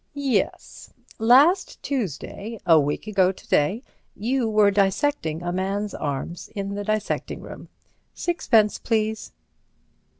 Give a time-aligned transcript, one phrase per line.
[0.15, 3.83] "Yes; last Tuesday, a week ago to day,
[4.15, 7.69] you were dissecting a man's arms in the dissecting room.
[8.15, 9.31] Sixpence, please."